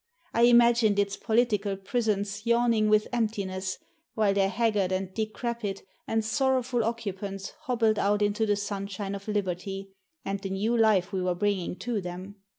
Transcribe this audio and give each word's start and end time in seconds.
I 0.33 0.45
imagined 0.45 0.97
its 0.97 1.15
political 1.15 1.77
prisons 1.77 2.43
yawning 2.43 2.89
with 2.89 3.07
emptiness, 3.13 3.77
while 4.15 4.33
their 4.33 4.49
haggard 4.49 4.91
and 4.91 5.13
decrepit 5.13 5.83
and 6.07 6.25
sorrowful 6.25 6.83
occupants 6.83 7.51
hobbled 7.65 7.99
out 7.99 8.23
into 8.23 8.47
the 8.47 8.55
sunshine 8.55 9.13
of 9.13 9.27
liberty, 9.27 9.91
and 10.25 10.39
the 10.39 10.49
new 10.49 10.75
life 10.75 11.13
we 11.13 11.21
were 11.21 11.35
bringing 11.35 11.75
to 11.81 12.01
them. 12.01 12.37